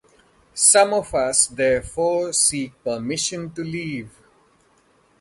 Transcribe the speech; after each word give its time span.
Some 0.55 0.93
of 0.95 1.13
us 1.13 1.45
therefore 1.45 2.33
seek 2.33 2.83
permission 2.83 3.51
to 3.53 3.63
leave. 3.63 4.09